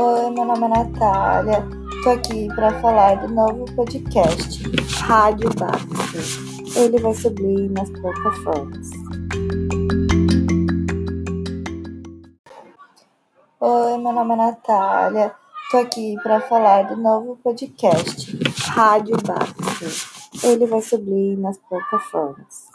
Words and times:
Oi, 0.00 0.30
meu 0.30 0.44
nome 0.44 0.64
é 0.64 0.68
Natália. 0.68 1.68
Tô 2.04 2.10
aqui 2.10 2.46
para 2.54 2.80
falar 2.80 3.16
do 3.16 3.34
novo 3.34 3.64
podcast 3.74 4.62
Rádio 5.02 5.50
Bafo. 5.56 5.88
Ele 6.78 6.98
vai 7.00 7.12
subir 7.12 7.68
nas 7.72 7.90
plataformas. 7.90 8.90
Oi, 13.58 13.98
meu 13.98 14.12
nome 14.12 14.34
é 14.34 14.36
Natália. 14.36 15.34
Tô 15.72 15.78
aqui 15.78 16.14
para 16.22 16.42
falar 16.42 16.82
do 16.84 16.96
novo 16.96 17.36
podcast 17.42 18.38
Rádio 18.68 19.16
Bafo. 19.26 20.46
Ele 20.46 20.64
vai 20.66 20.80
subir 20.80 21.36
nas 21.38 21.58
plataformas. 21.58 22.66